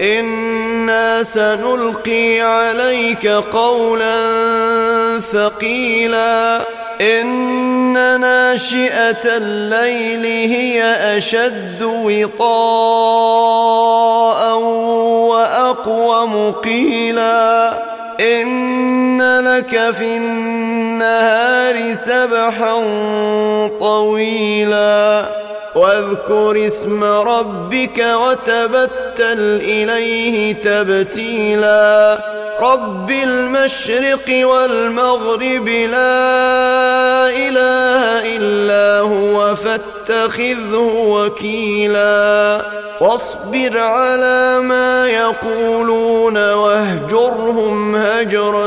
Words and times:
أنا 0.00 1.22
سنلقي 1.22 2.40
عليك 2.40 3.26
قولا 3.26 4.16
ثقيلا 5.32 6.60
ان 7.00 8.20
ناشئه 8.20 9.36
الليل 9.36 10.24
هي 10.52 10.82
اشد 11.16 11.82
وطاء 11.82 12.46
واقوم 15.28 16.52
قيلا 16.52 17.78
ان 18.20 19.40
لك 19.40 19.94
في 19.98 20.16
النهار 20.16 21.94
سبحا 21.94 22.74
طويلا 23.80 25.26
واذكر 25.76 26.66
اسم 26.66 27.04
ربك 27.04 27.98
وتبتل 27.98 29.60
إليه 29.62 30.54
تبتيلا. 30.54 32.18
رب 32.60 33.10
المشرق 33.10 34.46
والمغرب 34.46 35.68
لا 35.68 37.28
إله 37.28 38.36
إلا 38.36 39.00
هو 39.00 39.54
فاتخذه 39.54 40.92
وكيلا. 41.08 42.62
واصبر 43.00 43.78
على 43.78 44.60
ما 44.60 45.08
يقولون 45.08 46.52
واهجرهم 46.52 47.96
هجرا 47.96 48.66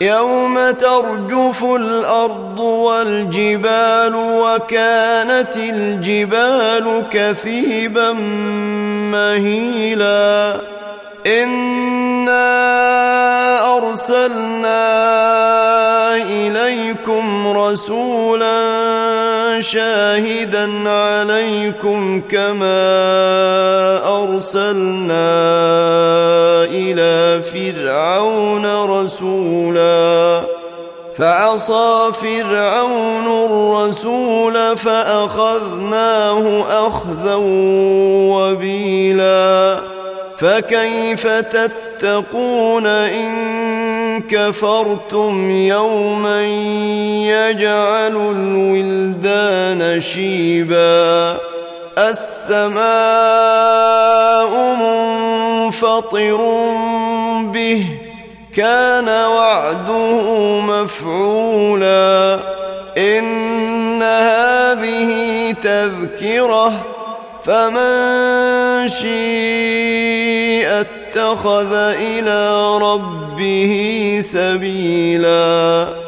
يوم 0.00 0.70
ترجف 0.70 1.64
الأرض 1.64 2.58
والجبال 2.58 4.14
وكانت 4.14 5.56
الجبال 5.56 7.04
كثيبا 7.10 8.12
مهيلا. 9.12 10.60
إنا 11.26 12.48
أرسلنا 13.76 14.86
إليكم 16.16 17.48
رسولا 17.58 18.58
شاهدا 19.60 20.90
عليكم 20.90 22.22
كما 22.30 22.78
أرسلنا 24.22 25.28
إلى 26.96 27.42
فرعون 27.42 28.84
رسولا. 28.84 30.42
فعصى 31.18 32.12
فرعون 32.22 33.44
الرسول 33.44 34.76
فأخذناه 34.76 36.64
أخذا 36.86 37.34
وبيلا. 38.32 39.80
فكيف 40.38 41.26
تتقون 41.26 42.86
إن 42.86 44.22
كفرتم 44.30 45.50
يوما 45.50 46.46
يجعل 47.26 48.16
الولدان 48.16 50.00
شيبا. 50.00 51.38
السماء 51.98 52.78
منفطر 55.68 56.40
به 57.52 57.84
كان 58.56 59.08
وعده 59.08 60.22
مفعولا. 60.60 62.40
إن 62.98 64.02
هذه 64.02 65.10
تذكرة 65.62 66.72
فمن 67.44 68.88
شيء 68.88 70.68
اتخذ 70.68 71.72
إلى 71.74 72.76
ربه 72.78 73.72
سبيلا. 74.22 76.07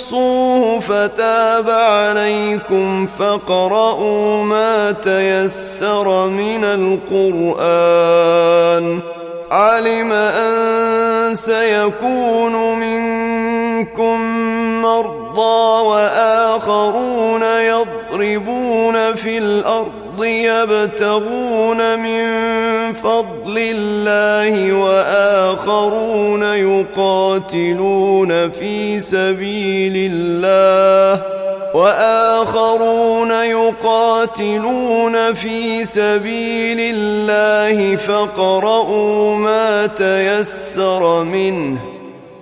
تحصوه 0.00 0.80
فتاب 0.80 1.70
عليكم 1.70 3.06
فاقرؤوا 3.06 4.44
ما 4.44 4.92
تيسر 4.92 6.26
من 6.26 6.64
القرآن. 7.54 9.00
علم 9.50 10.12
أن 10.12 11.34
سيكون 11.34 12.78
منكم 12.80 14.20
مرضى 14.82 15.82
وآخرون 15.86 17.42
يضربون 17.42 19.14
في 19.14 19.38
الأرض 20.22 20.24
يبتغون 20.24 21.98
من 21.98 22.22
فضل 22.92 23.58
الله 23.58 24.72
وآخرون 24.72 26.42
يقاتلون 26.42 28.50
في 28.50 29.00
سبيل 29.00 30.12
الله 30.12 31.22
وآخرون 31.74 33.30
يقاتلون 33.30 35.34
في 35.34 35.84
سبيل 35.84 36.78
الله 36.80 37.96
فاقرؤوا 37.96 39.36
ما 39.36 39.86
تيسر 39.86 41.24
منه 41.24 41.99